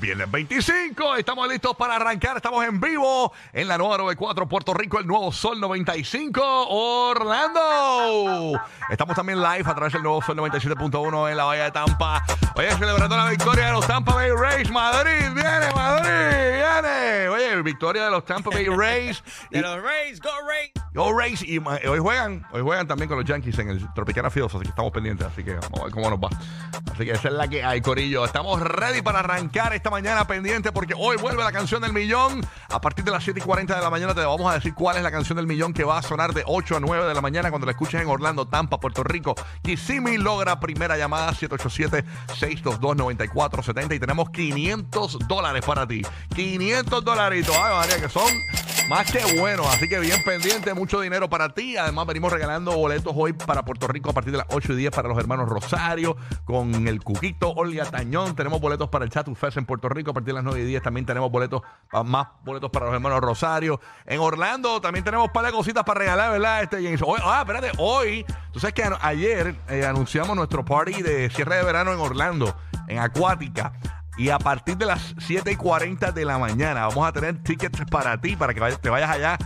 [0.00, 1.16] viernes 25.
[1.16, 2.36] Estamos listos para arrancar.
[2.36, 8.60] Estamos en vivo en la nueva 94 Puerto Rico, el nuevo Sol 95 Orlando.
[8.90, 12.24] Estamos también live a través del nuevo Sol 97.1 en la Bahía de Tampa.
[12.54, 14.70] Oye, celebrando la victoria de los Tampa Bay Rays.
[14.70, 17.28] Madrid, viene, Madrid, viene.
[17.28, 19.22] Oye, victoria de los Tampa Bay Rays.
[19.50, 20.72] De los Rays, go Rays.
[20.92, 24.54] Go Rays y hoy juegan, hoy juegan también con los Yankees en el Tropicana Fields,
[24.54, 26.28] así que estamos pendientes, así que vamos a ver cómo nos va.
[26.92, 28.24] Así que esa es la que hay, Corillo.
[28.26, 32.44] Estamos ready para arrancar esta mañana pendiente porque hoy vuelve la canción del millón.
[32.68, 34.96] A partir de las 7 y 40 de la mañana te vamos a decir cuál
[34.96, 37.20] es la canción del millón que va a sonar de 8 a 9 de la
[37.20, 39.36] mañana cuando la escuches en Orlando, Tampa, Puerto Rico.
[39.62, 46.02] Kissimmee logra primera llamada 787-622-9470 y tenemos 500 dólares para ti.
[46.34, 48.32] 500 dolaritos, ay María, que son
[48.88, 49.66] más que buenos.
[49.66, 51.76] Así que bien pendiente, mucho dinero para ti.
[51.76, 54.92] Además, venimos regalando boletos hoy para Puerto Rico a partir de las 8 y 10
[54.92, 58.15] para los hermanos Rosario con el Cuquito, Olga Tañón.
[58.34, 60.64] Tenemos boletos para el Chatu Fest en Puerto Rico a partir de las 9 y
[60.64, 60.82] 10.
[60.82, 61.62] También tenemos boletos,
[62.04, 63.78] más boletos para los hermanos Rosario.
[64.06, 66.62] En Orlando también tenemos un par de cositas para regalar, ¿verdad?
[66.62, 67.02] Este James.
[67.04, 71.64] Hoy, ah, espérate, hoy, tú sabes que ayer eh, anunciamos nuestro party de cierre de
[71.64, 72.56] verano en Orlando,
[72.88, 73.74] en Acuática.
[74.16, 77.84] Y a partir de las 7 y 40 de la mañana vamos a tener tickets
[77.90, 79.36] para ti, para que te vayas allá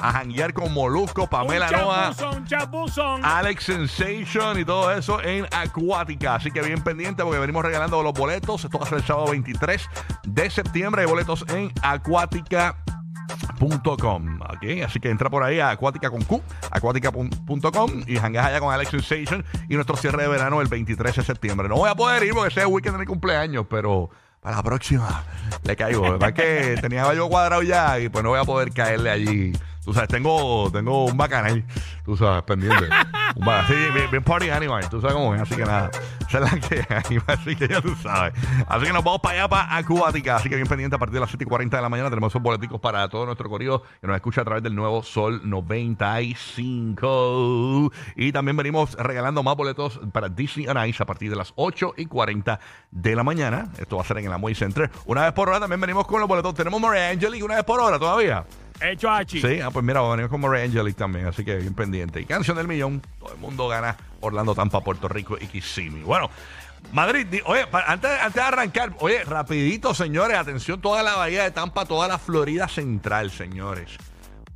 [0.00, 3.24] a janguear con Molusco, Pamela un Noa, chapuzón, un chapuzón.
[3.24, 6.36] Alex Sensation y todo eso en Acuática.
[6.36, 8.64] Así que bien pendiente porque venimos regalando los boletos.
[8.64, 9.88] Esto va a ser el sábado 23
[10.24, 11.02] de septiembre.
[11.02, 14.40] Hay boletos en acuática.com.
[14.40, 14.84] ¿ok?
[14.84, 18.90] Así que entra por ahí a acuática con Q, acuática.com y jangas allá con Alex
[18.90, 21.68] Sensation y nuestro cierre de verano el 23 de septiembre.
[21.68, 24.10] No voy a poder ir porque ese es el weekend de mi cumpleaños, pero
[24.40, 25.24] para la próxima
[25.64, 26.02] le caigo.
[26.02, 29.52] Verdad que tenía algo cuadrado ya y pues no voy a poder caerle allí.
[29.84, 31.64] Tú sabes, tengo, tengo un bacanal,
[32.04, 32.86] tú sabes, pendiente.
[33.66, 35.90] Sí, bien, bien party animal, tú sabes cómo es, así que nada.
[36.28, 36.84] Esa es la que
[37.32, 38.34] así que ya tú sabes.
[38.68, 40.36] Así que nos vamos para allá, para Acuática.
[40.36, 42.10] Así que bien pendiente a partir de las 7 y 40 de la mañana.
[42.10, 45.40] Tenemos esos boleticos para todo nuestro corrido que nos escucha a través del nuevo Sol
[45.44, 47.90] 95.
[48.16, 51.94] Y también venimos regalando más boletos para Disney on Ice a partir de las 8
[51.96, 52.60] y 40
[52.90, 53.70] de la mañana.
[53.78, 54.90] Esto va a ser en el Amway Center.
[55.06, 56.54] Una vez por hora también venimos con los boletos.
[56.54, 58.44] Tenemos Maria Angelic una vez por hora todavía.
[58.80, 59.40] Hecho Hachi.
[59.40, 62.20] Sí, ah, pues mira, venimos con Maria Angelic también, así que bien pendiente.
[62.20, 66.02] Y canción del millón, todo el mundo gana Orlando, Tampa, Puerto Rico y Kissimmee.
[66.02, 66.30] Bueno,
[66.92, 71.84] Madrid, oye, antes, antes de arrancar, oye, rapidito, señores, atención, toda la bahía de Tampa,
[71.84, 73.96] toda la Florida Central, señores.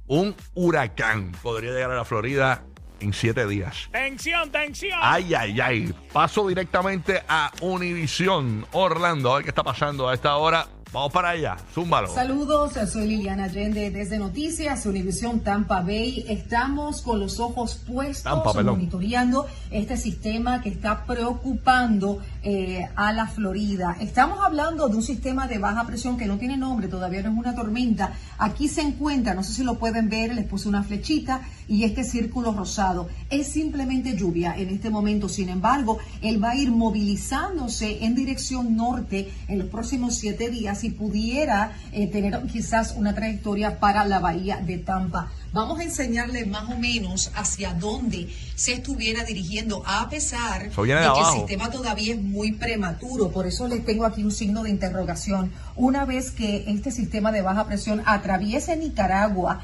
[0.06, 2.62] Un huracán podría llegar a la Florida
[3.00, 3.88] en siete días.
[3.92, 4.98] Tensión, tensión.
[5.00, 5.94] Ay, ay, ay.
[6.12, 10.66] Paso directamente a Univisión, Orlando, a ver qué está pasando a esta hora.
[10.94, 12.06] Vamos para allá, zúmbalo.
[12.06, 16.24] Saludos, soy Liliana Allende desde Noticias Univisión Tampa Bay.
[16.28, 23.26] Estamos con los ojos puestos Tampa, monitoreando este sistema que está preocupando eh, a la
[23.26, 23.96] Florida.
[23.98, 27.38] Estamos hablando de un sistema de baja presión que no tiene nombre, todavía no es
[27.38, 28.12] una tormenta.
[28.38, 32.04] Aquí se encuentra, no sé si lo pueden ver, les puse una flechita y este
[32.04, 33.08] círculo rosado.
[33.30, 35.28] Es simplemente lluvia en este momento.
[35.28, 40.84] Sin embargo, él va a ir movilizándose en dirección norte en los próximos siete días
[40.84, 45.30] y pudiera eh, tener quizás una trayectoria para la bahía de Tampa.
[45.52, 51.12] Vamos a enseñarle más o menos hacia dónde se estuviera dirigiendo, a pesar viene de
[51.12, 53.30] que el sistema todavía es muy prematuro.
[53.30, 55.52] Por eso les tengo aquí un signo de interrogación.
[55.76, 59.62] Una vez que este sistema de baja presión atraviese Nicaragua,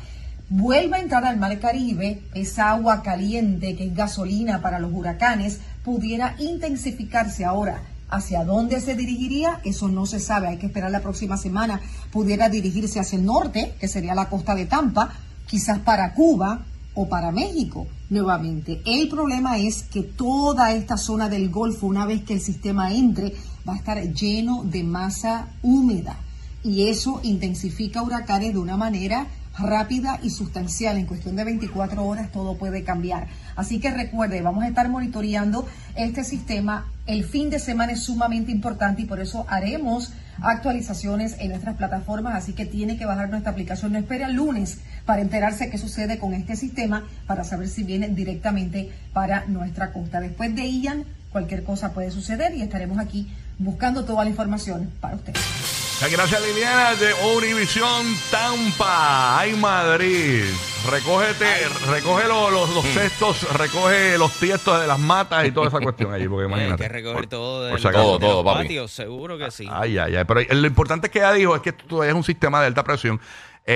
[0.50, 5.60] vuelva a entrar al Mar Caribe, esa agua caliente que es gasolina para los huracanes,
[5.84, 7.82] pudiera intensificarse ahora.
[8.08, 9.60] ¿Hacia dónde se dirigiría?
[9.64, 11.80] Eso no se sabe, hay que esperar la próxima semana.
[12.10, 15.12] Pudiera dirigirse hacia el norte, que sería la costa de Tampa,
[15.46, 18.82] quizás para Cuba o para México nuevamente.
[18.84, 23.32] El problema es que toda esta zona del Golfo, una vez que el sistema entre,
[23.68, 26.16] va a estar lleno de masa húmeda
[26.64, 29.28] y eso intensifica huracanes de una manera
[29.60, 30.96] rápida y sustancial.
[30.96, 33.28] En cuestión de 24 horas todo puede cambiar.
[33.56, 36.86] Así que recuerde, vamos a estar monitoreando este sistema.
[37.06, 40.12] El fin de semana es sumamente importante y por eso haremos
[40.42, 43.92] actualizaciones en nuestras plataformas, así que tiene que bajar nuestra aplicación.
[43.92, 48.08] No espere al lunes para enterarse qué sucede con este sistema, para saber si viene
[48.08, 50.20] directamente para nuestra costa.
[50.20, 53.28] Después de Ian, cualquier cosa puede suceder y estaremos aquí
[53.58, 55.79] buscando toda la información para ustedes.
[56.00, 59.38] Muchas Gracias Liliana de Univisión Tampa.
[59.38, 60.44] Ay Madrid.
[60.90, 65.78] Recógete, recoge los, los, los cestos, recoge los tiestos de las matas y toda esa
[65.82, 66.82] cuestión allí, porque Hay imagínate.
[66.84, 68.04] que recoger Por- todo de por los- acaso.
[68.06, 68.62] de los todo, papi.
[68.64, 69.68] patios, seguro que sí.
[69.70, 70.24] Ay, ay, ay.
[70.26, 72.68] Pero lo importante es que ella dijo es que esto todavía es un sistema de
[72.68, 73.20] alta presión.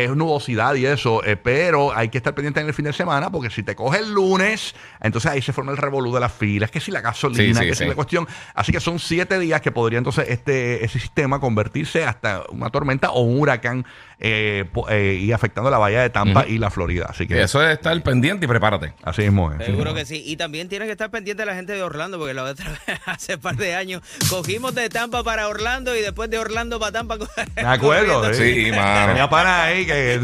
[0.03, 3.31] Es nubosidad y eso, eh, pero hay que estar pendiente en el fin de semana
[3.31, 6.71] porque si te coge el lunes, entonces ahí se forma el revolú de las filas,
[6.71, 7.85] que si la gasolina, Sí, sí, que sí.
[7.85, 8.27] si la cuestión.
[8.55, 13.11] Así que son siete días que podría entonces este ese sistema convertirse hasta una tormenta
[13.11, 13.85] o un huracán
[14.19, 17.07] eh, eh, y afectando la bahía de Tampa y la Florida.
[17.09, 18.95] Así que Eso es estar pendiente y prepárate.
[19.03, 19.59] así mismo es.
[19.67, 20.23] Seguro mismo que sí.
[20.25, 23.39] Y también tiene que estar pendiente la gente de Orlando, porque la otra vez, hace
[23.39, 27.19] par de años, cogimos de Tampa para Orlando y después de Orlando para Tampa.
[27.57, 28.65] Me acuerdo, sí.
[28.67, 29.09] Sí, mano.
[29.09, 30.21] Tenía panas ahí que,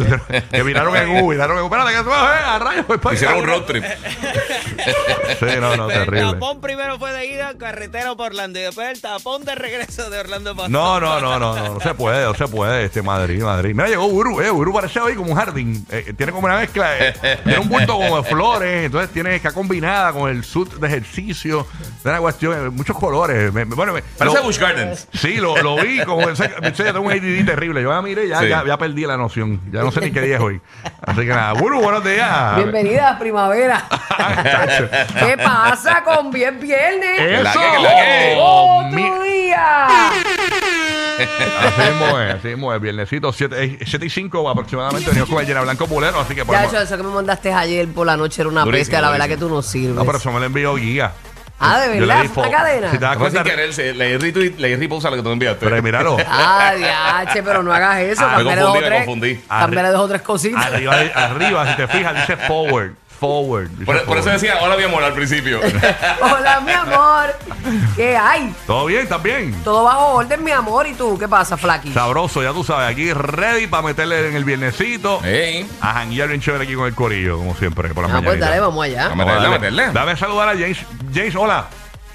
[0.51, 1.67] que miraron en U, miraron en U.
[1.67, 3.85] Espérate, que tú vas a ver, a rayos, voy para Hicieron un road trip.
[5.39, 6.21] Sí, no, no, El terrible.
[6.33, 10.19] tapón primero fue de ida, carretera para Orlando, y después el tapón de regreso de
[10.19, 13.43] Orlando para No, no, no, no, no, no se puede, no se puede, este Madrid,
[13.43, 13.75] Madrid.
[13.75, 15.87] Mira, llegó Uru, eh, Uru parece hoy como un jardín.
[15.91, 17.15] Eh, tiene como una mezcla, eh,
[17.45, 21.67] tiene un bulto como de flores, entonces tiene que combinada con el suit de ejercicio,
[22.05, 23.53] de una cuestión, eh, muchos colores.
[23.53, 25.09] Me- me- bueno, me- Parece lo- Gardens.
[25.15, 26.35] Sí, lo, lo vi, como yo
[26.85, 27.83] tengo un ADD terrible.
[27.83, 28.49] Yo ya miré, ya, Sí.
[28.49, 29.40] ya, ya perdí la noción.
[29.73, 30.61] Ya no sé ni qué día es hoy.
[31.03, 32.57] Así que nada, Uru, buenos días.
[32.57, 33.85] Bienvenida a primavera.
[35.19, 37.43] ¿Qué pasa con bien viernes?
[37.43, 37.61] La ¡Eso!
[37.61, 38.37] que, la que.
[38.39, 39.87] Oh, mi- ¡Otro día!
[41.21, 42.81] Así mismo es, así mismo es.
[42.81, 45.09] Viernesito 7 y 5 aproximadamente.
[45.11, 46.73] Venimos con el Llena Blanco Bulero, así que Ya, podemos...
[46.73, 49.01] hecho, eso que me mandaste ayer por la noche era una Durísimo, bestia.
[49.03, 49.95] La verdad que tú no sirves.
[49.97, 51.13] No, pero eso me lo envió guía.
[51.61, 52.21] Ah, ¿de Yo le verdad?
[52.23, 52.91] di ¿Esta fo- cadena?
[52.91, 55.23] Si te das Fue sin cuenta, querer, se- leí retweet, leí repost a lo que
[55.23, 55.65] tú enviaste.
[55.67, 56.17] pero míralo.
[56.27, 58.25] Ah, diache, pero no hagas eso.
[58.25, 59.05] Ah, me confundí, me tres.
[59.05, 59.37] confundí.
[59.49, 60.67] Cámbiale dos o tres cositas.
[60.67, 62.95] Arriba, arriba, si te fijas, dice forward.
[63.21, 63.69] Forward.
[63.85, 65.61] Por, por eso decía, hola mi amor al principio.
[66.21, 67.27] Hola, mi amor.
[67.95, 68.55] ¿Qué hay?
[68.67, 69.03] ¿Todo bien?
[69.03, 69.55] ¿Estás bien?
[69.63, 70.87] Todo bajo orden, mi amor.
[70.87, 71.19] ¿Y tú?
[71.19, 71.93] ¿Qué pasa, Flaky?
[71.93, 72.89] Sabroso, ya tú sabes.
[72.91, 75.23] Aquí ready para meterle en el viernesito.
[75.23, 78.27] Ey, A janguear bien chévere aquí con el corillo, como siempre, por la Ah, mañana.
[78.31, 79.07] pues dale, vamos allá.
[79.07, 79.91] a meterle, a meterle.
[79.93, 80.79] Dame saludar a James.
[81.15, 81.67] James, hola.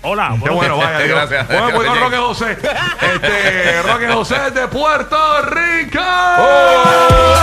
[0.07, 0.36] Hola.
[0.44, 1.00] Qué bueno, vaya.
[1.00, 1.10] Dios.
[1.30, 1.48] Gracias.
[1.48, 2.52] Bueno, voy con Roque José.
[2.52, 6.00] Este, Roque José de Puerto Rico.
[6.00, 7.34] Oh,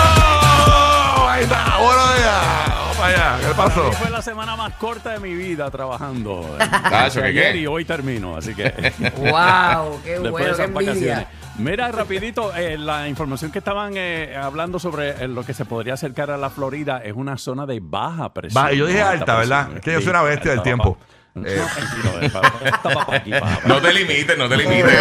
[3.64, 3.75] para.
[3.75, 3.93] ¿Qué pasó?
[4.03, 6.56] Fue la semana más corta de mi vida trabajando.
[6.59, 7.59] Tacho, ¿qué Ayer qué?
[7.61, 8.70] y hoy termino, así que.
[9.17, 10.00] ¡Wow!
[10.03, 10.37] ¡Qué Después bueno!
[10.38, 10.93] de ¡Qué esas envidia!
[11.14, 11.26] vacaciones.
[11.59, 15.94] Mira, rapidito, eh, la información que estaban eh, hablando sobre eh, lo que se podría
[15.94, 18.70] acercar a la Florida es una zona de baja presión.
[18.70, 19.64] Yo dije no alta, ¿verdad?
[19.67, 19.76] presión.
[19.79, 20.94] Es que yo soy una bestia del alta, tiempo.
[20.97, 21.06] papá.
[21.35, 23.41] No, eh.
[23.67, 24.93] No te limites, no te limites.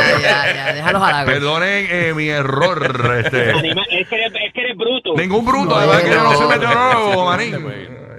[1.26, 3.16] Perdonen eh, mi error.
[3.24, 3.52] Este.
[3.54, 5.14] Anima- es, que eres, es que eres bruto.
[5.16, 6.50] Ningún bruto, No, que yo no soy no.
[6.50, 7.52] meteorólogo, manín.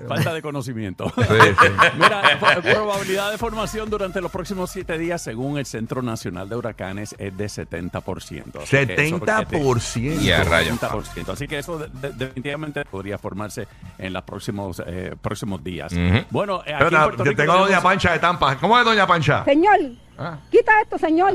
[0.09, 1.13] Falta de conocimiento.
[1.23, 1.25] Sí,
[1.61, 1.69] sí.
[1.99, 6.57] Mira, pro- probabilidad de formación durante los próximos siete días, según el Centro Nacional de
[6.57, 8.63] Huracanes, es de 70%.
[8.63, 10.21] Así que eso requiere- 70%.
[10.23, 10.79] Y a rayos.
[10.81, 11.29] 70%.
[11.33, 13.67] Así que eso de- de- definitivamente podría formarse
[13.99, 15.93] en los próximos, eh, próximos días.
[16.31, 18.57] Bueno, eh, aquí Pero en nada, Puerto yo Rico tengo a Doña Pancha de Tampa.
[18.59, 19.45] ¿Cómo es Doña Pancha?
[19.45, 19.79] Señor,
[20.19, 20.39] Ah.
[20.51, 21.35] quita esto, señor.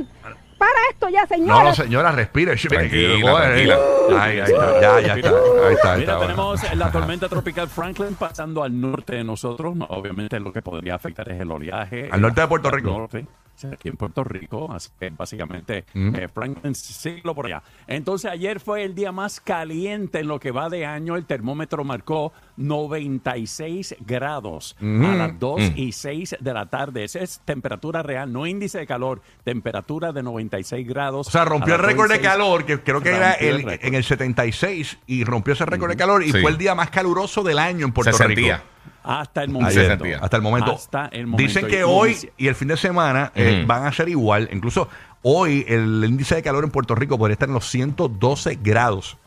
[0.57, 1.63] Para esto ya, señor.
[1.63, 2.55] No, señora, respire.
[2.55, 3.75] Tranquila, tranquila.
[3.75, 4.17] eh.
[4.17, 5.29] Ahí, está, ya, ya está.
[5.29, 6.19] Ahí está, ahí Mira, está.
[6.19, 9.75] tenemos la tormenta tropical Franklin pasando al norte de nosotros.
[9.75, 12.09] No, obviamente lo que podría afectar es el oleaje.
[12.11, 12.89] Al norte de Puerto Rico.
[12.91, 13.25] norte,
[13.65, 14.71] aquí en Puerto Rico.
[14.71, 16.15] Así que básicamente Mm.
[16.15, 17.63] eh, Franklin siglo por allá.
[17.87, 21.15] Entonces ayer fue el día más caliente en lo que va de año.
[21.15, 24.83] El termómetro marcó 96 grados a
[25.15, 25.73] las 2 Mm.
[25.77, 27.03] y 6 de la tarde.
[27.03, 29.21] Esa es temperatura real, no índice de calor.
[29.43, 31.27] Temperatura de 96 grados.
[31.27, 32.31] O sea, rompió el récord de 2 y 6.
[32.31, 36.23] calor, que creo que era el en el 76, y rompió ese récord de calor,
[36.23, 36.41] y Sí.
[36.41, 38.35] fue el día más caluroso del año en Puerto Se Rico.
[38.41, 38.63] sentía.
[39.07, 39.79] Hasta el momento.
[40.21, 40.71] Hasta el momento.
[40.73, 41.47] Hasta el momento.
[41.47, 44.49] Dicen que Y hoy inicia- y el fin de semana eh, van a ser igual.
[44.51, 44.89] Incluso
[45.21, 49.17] hoy el índice de calor en Puerto Rico podría estar en los 112 grados.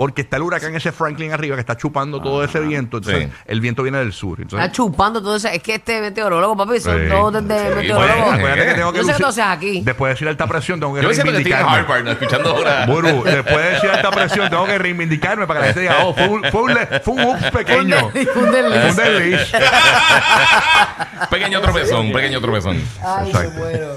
[0.00, 2.96] Porque está el huracán ese Franklin arriba que está chupando todo ese viento.
[2.96, 3.32] Entonces, Sí.
[3.44, 4.40] el viento viene del sur.
[4.40, 5.48] Entonces, Está chupando todo eso.
[5.48, 7.10] Es que este meteorólogo, papi, son Sí.
[7.10, 8.32] todos desde Sí, meteorólogos.
[8.34, 9.80] acuérdate que tengo que Yo sé que lucir- tú haces aquí.
[9.82, 11.92] Después de decir alta presión, tengo que Yo me siento que estoy en reivindicarme.
[11.92, 12.10] Harvard, ¿no?
[12.12, 12.86] escuchando ahora.
[12.86, 16.14] Buru, después de decir alta presión, tengo que reivindicarme para que la gente diga, oh,
[16.14, 18.06] fue un, fue un, le- fue un ups pequeño.
[18.06, 18.90] Un desliz, un desliz.
[18.90, 19.52] Un desliz.
[21.30, 22.82] Pequeño tropezón, pequeño tropezón.
[23.04, 23.50] Ay, Exacto.
[23.50, 23.92] me muero.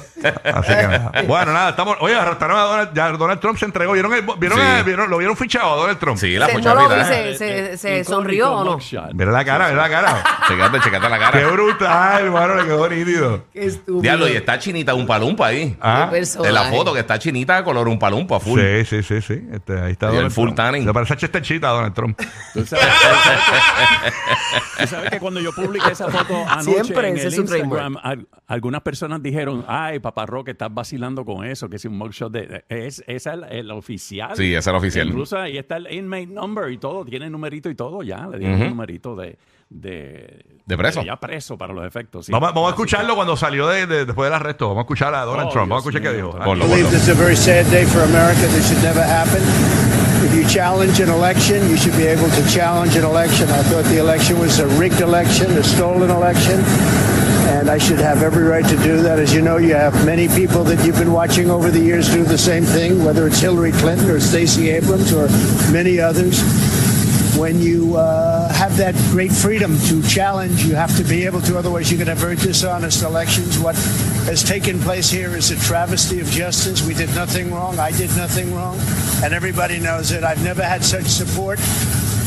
[0.54, 1.12] Así que nada.
[1.26, 1.98] Bueno, nada, estamos.
[2.02, 3.94] Oye, arrestaron a Donald, ya Donald Trump se entregó.
[3.94, 4.84] ¿Vieron, el, vieron, Sí.
[4.86, 6.18] vieron- lo vieron fichado a Donald Trump?
[6.18, 7.06] Sí, la Se- pocha no lo vi, vida.
[7.06, 8.80] se, se, se Icónico sonrió o no.
[9.14, 10.24] Mira la cara, mira la cara.
[10.48, 11.48] Checate, checate la Qué cara.
[11.52, 13.46] brutal, hermano, le quedó nítido.
[13.54, 14.02] Qué estúpido.
[14.02, 15.76] Diablo, y está chinita un palumpa ahí.
[15.82, 16.18] Ah, Qué.
[16.48, 18.60] En la foto que está chinita color un palumpa full.
[18.60, 19.42] sí, sí, sí, sí.
[19.52, 20.58] Este, ahí está Y el Donald full Trump.
[20.58, 20.86] tanning.
[20.86, 22.20] Le parece a Chesterchita a Donald Trump.
[22.54, 27.10] Tú sabes, tú sabes que, tú sabes que cuando yo publiqué esa foto anoche Siempre,
[27.10, 31.78] en el Instagram, al- algunas personas dijeron, ay, papá Roque, estás vacilando con eso, que
[31.78, 32.66] es un mugshot de...
[32.70, 34.36] Es, esa es el, el oficial.
[34.36, 35.08] Sí, ese es el oficial.
[35.08, 38.56] Incluso ahí está el inmate number y todo, tiene numerito y todo ya, le dieron
[38.56, 38.64] Ujú.
[38.66, 39.38] un numerito de...
[39.70, 41.02] De, De preso.
[41.04, 42.28] ya preso para los efectos.
[42.28, 42.32] sí.
[42.32, 44.68] Vamos, vamos a Así escucharlo cuando salió de, de- después del arresto.
[44.68, 45.70] Vamos a escuchar a Donald Oh, Trump.
[45.70, 46.32] Vamos a Dios escuchar qué mío.
[46.32, 46.46] dijo.
[46.46, 46.92] Ponlo, I believe ponlo.
[46.92, 48.42] this is a very sad day for America.
[48.54, 49.42] This should never happen.
[50.26, 53.50] If you challenge an election, you should be able to challenge an election.
[53.50, 56.62] I thought the election was a rigged election, a stolen election,
[57.64, 59.20] and I should have every right to do that.
[59.20, 62.26] As you know, you have many people that you've been watching over the years do
[62.26, 65.30] the same thing, whether it's Hillary Clinton or Stacey Abrams or
[65.72, 66.42] many others
[67.38, 71.58] when you uh, have that great freedom to challenge, you have to be able to.
[71.58, 73.58] Otherwise, you could have very dishonest elections.
[73.58, 73.76] What
[74.26, 76.86] has taken place here is a travesty of justice.
[76.86, 77.80] We did nothing wrong.
[77.80, 78.78] I did nothing wrong,
[79.24, 80.24] and everybody knows it.
[80.24, 81.60] I've never had such support.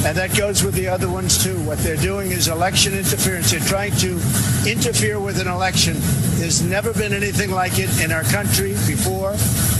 [0.06, 1.58] And that goes with the other ones too.
[1.66, 3.50] What they're doing is election interference.
[3.50, 4.12] They're trying to
[4.64, 5.96] interfere with an election.
[6.38, 9.32] There's never been anything like it in our country before.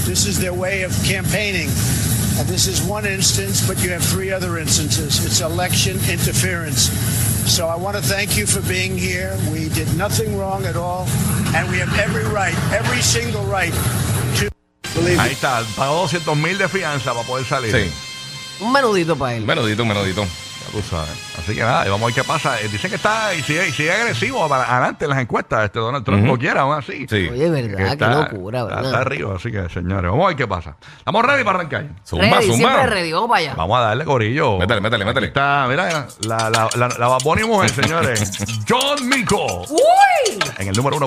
[0.02, 1.68] This is their way of campaigning.
[2.38, 5.24] And this is one instance, but you have three other instances.
[5.24, 6.90] It's election interference.
[7.46, 9.38] So I want to thank you for being here.
[9.52, 11.06] We did nothing wrong at all,
[11.54, 13.72] and we have every right, every single right
[14.40, 14.50] to
[14.92, 17.70] believe Ahí está, pagó 200 mil de fianza para poder salir.
[17.70, 18.05] Sí.
[18.60, 19.42] Un menudito para él.
[19.42, 20.22] Un menudito, un menudito.
[20.24, 21.10] Ya tú sabes.
[21.38, 22.60] Así que nada, y vamos a ver qué pasa.
[22.60, 25.66] Eh, Dicen que está y sigue, y sigue agresivo para adelante en las encuestas.
[25.66, 26.32] Este Donald Trump Ujú.
[26.32, 27.06] lo quiera, aún así.
[27.08, 27.28] Sí.
[27.30, 28.84] Oye, verdad, Está- qué locura, está- ¿verdad?
[28.90, 30.76] Está arriba, así que señores, vamos a ver qué pasa.
[30.98, 31.86] Estamos ready para arrancar.
[32.04, 32.56] Zumba, ready, zumba.
[32.70, 33.54] siempre ready, vamos para allá.
[33.54, 34.58] Vamos a darle corillo.
[34.58, 35.26] Métele, métele, Aquí métele.
[35.28, 38.32] Está, mira, la, la, la, la Bad Bunny mujer, señores.
[38.68, 39.62] John Mico.
[39.68, 40.38] ¡Uy!
[40.58, 41.04] En el número uno.